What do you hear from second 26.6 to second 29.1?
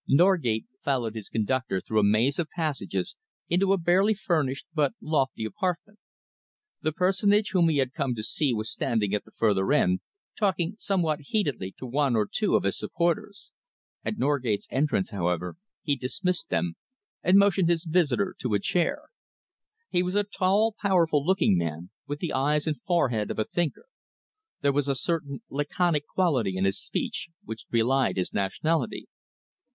his speech which belied his nationality.